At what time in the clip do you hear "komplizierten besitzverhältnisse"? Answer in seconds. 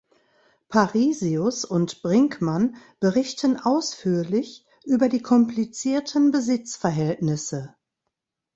5.21-7.75